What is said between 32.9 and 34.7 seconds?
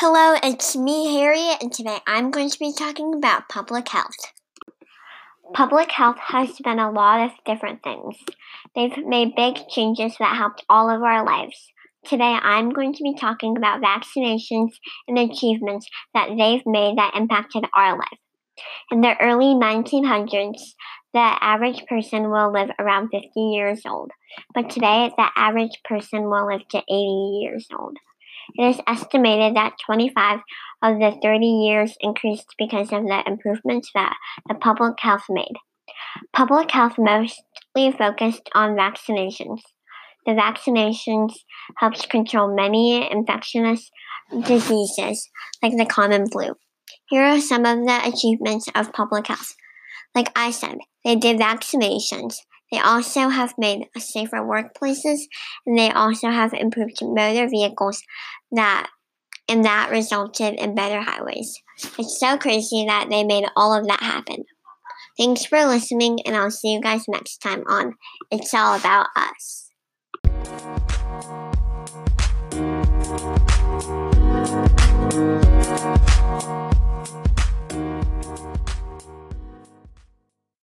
of the improvements that the